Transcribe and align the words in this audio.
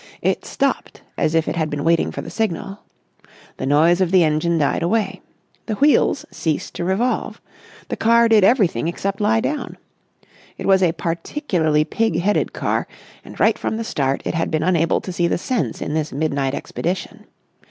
It 0.23 0.45
stopped 0.45 1.03
as 1.15 1.35
if 1.35 1.47
it 1.47 1.55
had 1.55 1.69
been 1.69 1.83
waiting 1.83 2.09
for 2.11 2.23
the 2.23 2.31
signal.... 2.31 2.79
The 3.57 3.67
noise 3.67 4.01
of 4.01 4.09
the 4.09 4.23
engine 4.23 4.57
died 4.57 4.81
away. 4.81 5.21
The 5.67 5.75
wheels 5.75 6.25
ceased 6.31 6.73
to 6.73 6.83
revolve. 6.83 7.39
The 7.89 7.97
car 7.97 8.27
did 8.27 8.43
everything 8.43 8.87
except 8.87 9.21
lie 9.21 9.41
down. 9.41 9.77
It 10.57 10.65
was 10.65 10.81
a 10.81 10.93
particularly 10.93 11.85
pig 11.85 12.17
headed 12.19 12.51
car 12.51 12.87
and 13.23 13.39
right 13.39 13.59
from 13.59 13.77
the 13.77 13.83
start 13.83 14.23
it 14.25 14.33
had 14.33 14.49
been 14.49 14.63
unable 14.63 15.01
to 15.01 15.13
see 15.13 15.27
the 15.27 15.37
sense 15.37 15.83
in 15.83 15.93
this 15.93 16.11
midnight 16.11 16.55
expedition. 16.55 17.25